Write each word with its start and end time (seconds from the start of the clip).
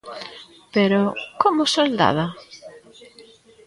_Pero, 0.73 1.01
¿como 1.41 1.61
soldada? 1.75 2.25